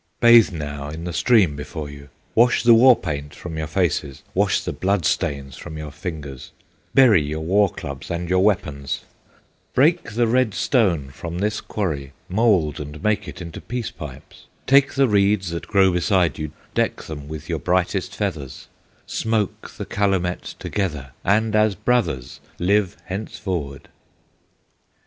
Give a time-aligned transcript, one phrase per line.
[0.19, 4.59] "Bathe now in the stream before you, Wash the war paint from your faces, Wash
[4.63, 6.49] the blood stains from your fingers,
[6.95, 9.01] Bury your war clubs and your weapons,
[9.75, 14.95] Break the red stone from this quarry, Mould and make it into Peace Pipes, Take
[14.95, 18.69] the reeds that grow beside you, Deck them with your brightest feathers,
[19.05, 23.87] Smoke the calumet together, And as brothers live henceforward!"